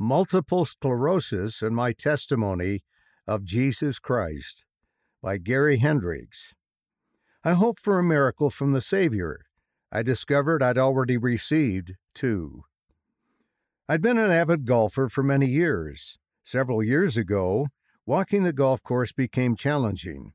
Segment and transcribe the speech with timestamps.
[0.00, 2.84] Multiple Sclerosis and My Testimony
[3.26, 4.64] of Jesus Christ
[5.20, 6.54] by Gary Hendricks.
[7.42, 9.40] I hoped for a miracle from the Savior.
[9.90, 12.62] I discovered I'd already received two.
[13.88, 16.20] I'd been an avid golfer for many years.
[16.44, 17.66] Several years ago,
[18.06, 20.32] walking the golf course became challenging.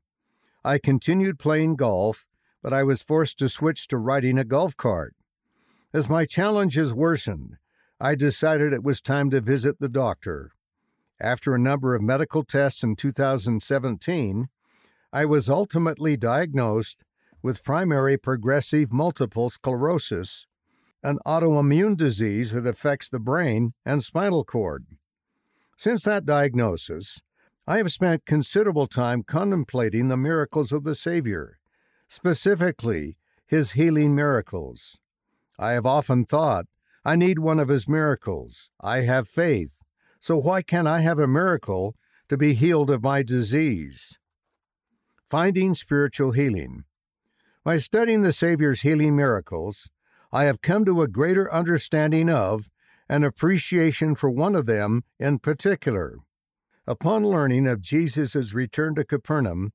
[0.62, 2.26] I continued playing golf,
[2.62, 5.14] but I was forced to switch to riding a golf cart.
[5.94, 7.56] As my challenges worsened,
[8.04, 10.52] I decided it was time to visit the doctor.
[11.18, 14.48] After a number of medical tests in 2017,
[15.10, 17.02] I was ultimately diagnosed
[17.42, 20.46] with primary progressive multiple sclerosis,
[21.02, 24.84] an autoimmune disease that affects the brain and spinal cord.
[25.78, 27.22] Since that diagnosis,
[27.66, 31.58] I have spent considerable time contemplating the miracles of the Savior,
[32.06, 35.00] specifically his healing miracles.
[35.58, 36.66] I have often thought,
[37.04, 38.70] I need one of his miracles.
[38.80, 39.80] I have faith.
[40.20, 41.96] So why can't I have a miracle
[42.28, 44.18] to be healed of my disease?
[45.28, 46.84] Finding spiritual healing.
[47.62, 49.90] By studying the Savior's healing miracles,
[50.32, 52.70] I have come to a greater understanding of
[53.08, 56.16] and appreciation for one of them in particular.
[56.86, 59.72] Upon learning of Jesus' return to Capernaum,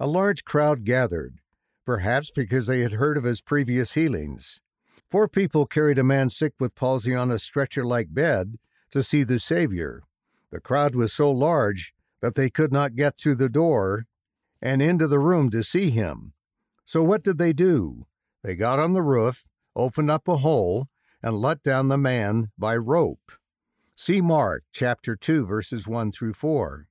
[0.00, 1.38] a large crowd gathered,
[1.86, 4.60] perhaps because they had heard of his previous healings.
[5.12, 8.58] Four people carried a man sick with palsy on a stretcher like bed
[8.92, 10.04] to see the Savior.
[10.50, 14.06] The crowd was so large that they could not get through the door
[14.62, 16.32] and into the room to see him.
[16.86, 18.06] So what did they do?
[18.42, 19.44] They got on the roof,
[19.76, 20.88] opened up a hole,
[21.22, 23.32] and let down the man by rope.
[23.94, 26.88] See Mark chapter 2 verses 1 through 4.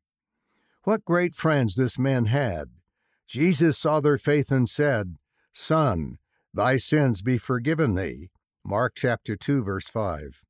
[0.83, 2.69] What great friends this man had.
[3.25, 5.17] Jesus saw their faith and said,
[5.51, 6.19] "Son,
[6.53, 8.29] thy sins be forgiven thee."
[8.63, 10.43] Mark chapter 2 verse 5.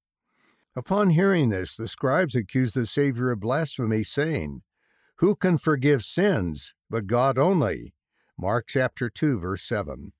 [0.75, 4.61] Upon hearing this, the scribes accused the Savior of blasphemy, saying,
[5.17, 7.93] Who can forgive sins but God only?
[8.37, 10.13] Mark chapter 2 verse 7.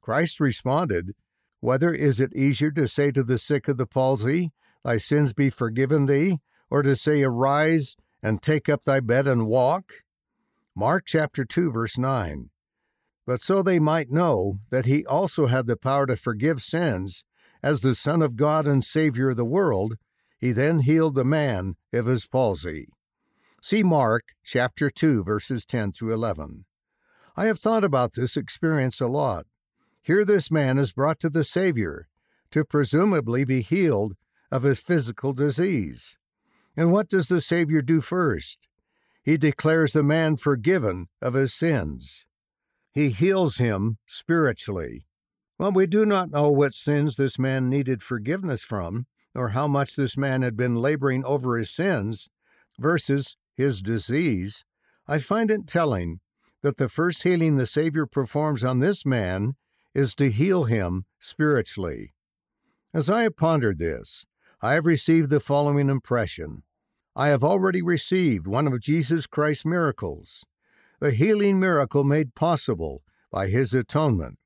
[0.00, 1.14] Christ responded,
[1.60, 4.52] Whether is it easier to say to the sick of the palsy,
[4.84, 6.38] Thy sins be forgiven thee,
[6.70, 10.04] or to say, Arise and take up thy bed and walk?
[10.74, 12.50] Mark chapter 2 verse 9.
[13.30, 17.24] But so they might know that he also had the power to forgive sins,
[17.62, 19.98] as the Son of God and Savior of the world,
[20.36, 22.88] he then healed the man of his palsy.
[23.62, 26.64] See Mark chapter 2 verses 10 through 11.
[27.36, 29.46] I have thought about this experience a lot.
[30.02, 32.08] Here, this man is brought to the Savior
[32.50, 34.16] to presumably be healed
[34.50, 36.18] of his physical disease.
[36.76, 38.66] And what does the Savior do first?
[39.22, 42.26] He declares the man forgiven of his sins.
[42.92, 45.06] He heals him spiritually.
[45.58, 49.94] Well, we do not know what sins this man needed forgiveness from, or how much
[49.94, 52.30] this man had been laboring over his sins
[52.78, 54.64] versus his disease.
[55.06, 56.20] I find it telling
[56.62, 59.54] that the first healing the Savior performs on this man
[59.94, 62.14] is to heal him spiritually.
[62.92, 64.24] As I have pondered this,
[64.60, 66.64] I have received the following impression.
[67.14, 70.44] I have already received one of Jesus Christ's miracles,
[71.00, 73.02] the healing miracle made possible
[73.32, 74.38] by his atonement.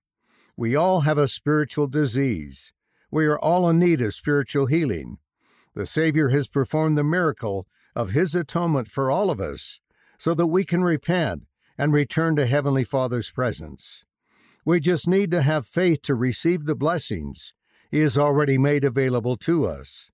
[0.57, 2.73] We all have a spiritual disease.
[3.11, 5.19] We are all in need of spiritual healing.
[5.75, 7.67] The Savior has performed the miracle
[7.97, 9.81] of his atonement for all of us
[10.17, 11.43] so that we can repent
[11.77, 14.05] and return to Heavenly Father's presence.
[14.65, 17.53] We just need to have faith to receive the blessings
[17.91, 20.11] He has already made available to us.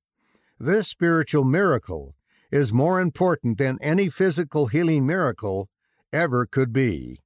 [0.59, 2.17] This spiritual miracle
[2.51, 5.69] is more important than any physical healing miracle
[6.13, 7.21] ever could be.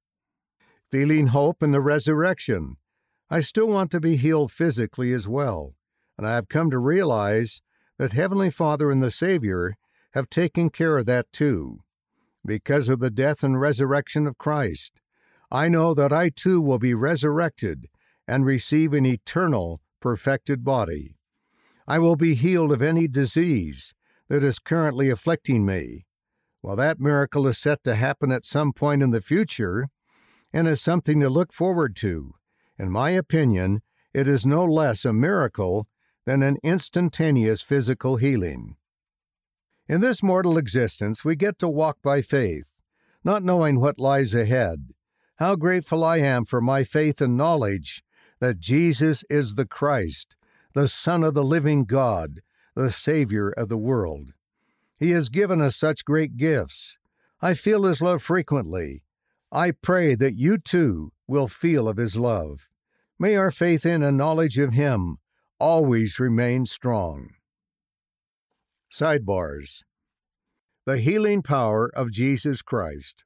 [0.90, 2.76] Feeling hope in the resurrection.
[3.30, 5.74] I still want to be healed physically as well,
[6.16, 7.62] and I have come to realize
[7.98, 9.76] that Heavenly Father and the Savior
[10.12, 11.80] have taken care of that too
[12.46, 15.00] because of the death and resurrection of Christ.
[15.50, 17.86] I know that I too will be resurrected
[18.28, 21.16] and receive an eternal, perfected body.
[21.86, 23.94] I will be healed of any disease
[24.28, 26.06] that is currently afflicting me.
[26.64, 29.90] Well, that miracle is set to happen at some point in the future
[30.50, 32.36] and is something to look forward to.
[32.78, 33.82] In my opinion,
[34.14, 35.86] it is no less a miracle
[36.24, 38.76] than an instantaneous physical healing.
[39.88, 42.72] In this mortal existence, we get to walk by faith,
[43.22, 44.94] not knowing what lies ahead.
[45.36, 48.02] How grateful I am for my faith and knowledge
[48.40, 50.34] that Jesus is the Christ,
[50.72, 52.40] the Son of the living God,
[52.74, 54.32] the Savior of the world.
[54.98, 56.98] He has given us such great gifts.
[57.40, 59.02] I feel His love frequently.
[59.50, 62.68] I pray that you too will feel of His love.
[63.18, 65.18] May our faith in and knowledge of Him
[65.58, 67.30] always remain strong.
[68.90, 69.82] Sidebars
[70.86, 73.24] The healing power of Jesus Christ.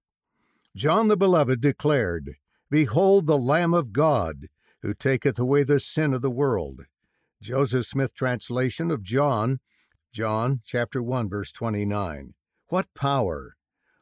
[0.76, 2.36] John the Beloved declared,
[2.70, 4.46] Behold the Lamb of God,
[4.82, 6.86] who taketh away the sin of the world.
[7.40, 9.60] Joseph Smith translation of John,
[10.18, 12.34] John chapter 1 verse 29.
[12.70, 13.54] What power!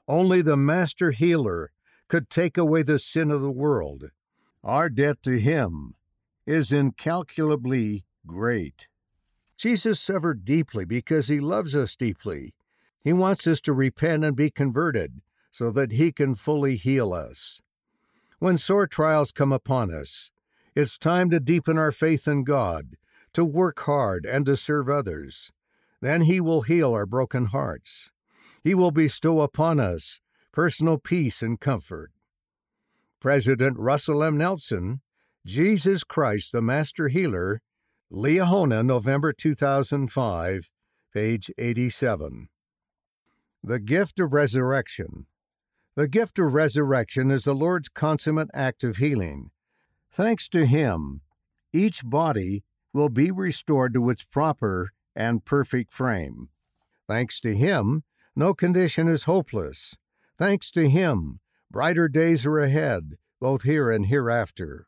[0.09, 1.73] Only the master healer
[2.09, 4.05] could take away the sin of the world.
[4.65, 5.95] Our debt to him
[6.47, 8.89] is incalculably great.
[9.59, 12.55] Jesus suffered deeply because he loves us deeply.
[12.99, 15.21] He wants us to repent and be converted
[15.51, 17.61] so that he can fully heal us.
[18.39, 20.31] When sore trials come upon us,
[20.75, 22.97] it's time to deepen our faith in God,
[23.35, 25.53] to work hard, and to serve others.
[26.01, 28.11] Then he will heal our broken hearts.
[28.63, 30.21] He will bestow upon us
[30.53, 32.11] personal peace and comfort.
[33.21, 34.39] President Russell M.
[34.39, 35.01] Nelson,
[35.45, 37.61] Jesus Christ, the Master Healer,
[38.13, 40.71] Liahona, November 2005,
[41.13, 42.49] page 87.
[43.63, 45.27] The Gift of Resurrection.
[45.97, 49.51] The gift of resurrection is the Lord's consummate act of healing.
[50.11, 51.23] Thanks to Him,
[51.73, 56.51] each body will be restored to its proper and perfect frame.
[57.09, 58.05] Thanks to Him,
[58.37, 59.97] no condition is hopeless.
[60.39, 61.41] Thanks to Him,
[61.71, 64.87] brighter days are ahead, both here and hereafter.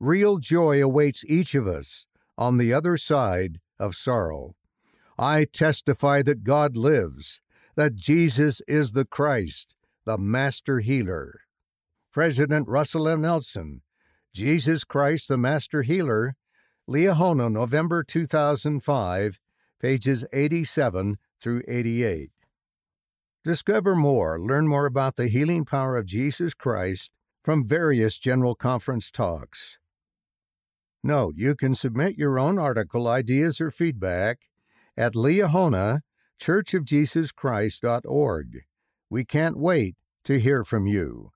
[0.00, 2.06] Real joy awaits each of us
[2.38, 4.54] on the other side of sorrow.
[5.18, 7.40] I testify that God lives,
[7.74, 9.74] that Jesus is the Christ,
[10.04, 11.40] the Master Healer.
[12.12, 13.22] President Russell M.
[13.22, 13.82] Nelson,
[14.32, 16.36] Jesus Christ, the Master Healer,
[16.88, 19.40] Liahona, November 2005,
[19.80, 22.30] pages 87 through 88.
[23.44, 27.10] Discover more, learn more about the healing power of Jesus Christ
[27.44, 29.78] from various General Conference talks.
[31.04, 34.38] Note, you can submit your own article ideas or feedback
[34.96, 36.00] at Liahona,
[36.40, 38.62] churchofjesuschrist.org.
[39.08, 39.94] We can't wait
[40.24, 41.30] to hear from you.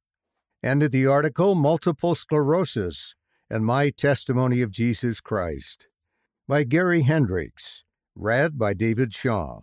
[0.63, 3.15] End of the article Multiple Sclerosis
[3.49, 5.87] and My Testimony of Jesus Christ
[6.49, 7.85] by Gary Hendricks,
[8.17, 9.61] read by David Shaw.